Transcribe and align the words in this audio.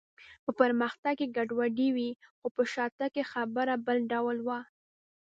په 0.45 0.51
پرمختګ 0.59 1.13
کې 1.19 1.33
ګډوډي 1.35 1.89
وي، 1.95 2.09
خو 2.39 2.47
په 2.55 2.61
شاتګ 2.73 3.09
کې 3.15 3.23
خبره 3.31 3.73
بل 3.85 3.97
ډول 4.11 4.37
وه. 4.47 4.59